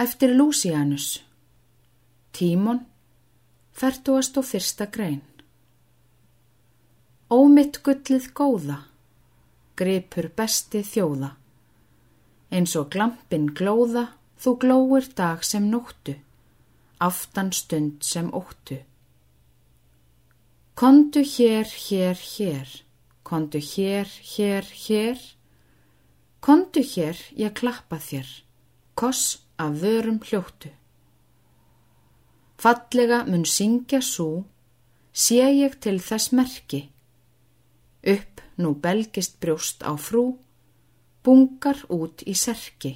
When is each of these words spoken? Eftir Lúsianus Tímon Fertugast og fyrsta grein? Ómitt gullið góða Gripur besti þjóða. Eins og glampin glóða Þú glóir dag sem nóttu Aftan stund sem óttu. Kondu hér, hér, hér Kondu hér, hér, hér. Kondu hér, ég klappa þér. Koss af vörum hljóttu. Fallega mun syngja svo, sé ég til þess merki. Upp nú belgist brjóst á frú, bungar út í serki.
Eftir 0.00 0.30
Lúsianus 0.32 1.20
Tímon 2.32 2.78
Fertugast 3.76 4.38
og 4.40 4.46
fyrsta 4.48 4.86
grein? 4.88 5.18
Ómitt 7.28 7.82
gullið 7.84 8.30
góða 8.32 8.78
Gripur 9.76 10.30
besti 10.38 10.80
þjóða. 10.88 11.28
Eins 12.48 12.76
og 12.80 12.88
glampin 12.94 13.50
glóða 13.52 14.06
Þú 14.40 14.54
glóir 14.64 15.10
dag 15.20 15.44
sem 15.44 15.68
nóttu 15.68 16.16
Aftan 17.08 17.52
stund 17.52 18.00
sem 18.00 18.32
óttu. 18.32 18.80
Kondu 20.80 21.26
hér, 21.34 21.68
hér, 21.68 22.16
hér 22.16 22.72
Kondu 23.22 23.60
hér, 23.60 24.08
hér, 24.32 24.64
hér. 24.86 25.20
Kondu 26.40 26.80
hér, 26.80 27.20
ég 27.36 27.52
klappa 27.52 28.00
þér. 28.00 28.32
Koss 28.96 29.36
af 29.60 29.82
vörum 29.82 30.18
hljóttu. 30.26 30.70
Fallega 32.62 33.24
mun 33.30 33.44
syngja 33.56 34.00
svo, 34.12 34.44
sé 35.12 35.40
ég 35.64 35.78
til 35.84 35.98
þess 36.08 36.32
merki. 36.36 36.80
Upp 38.14 38.40
nú 38.60 38.74
belgist 38.84 39.40
brjóst 39.40 39.84
á 39.84 39.92
frú, 40.06 40.24
bungar 41.24 41.78
út 41.88 42.24
í 42.24 42.34
serki. 42.36 42.92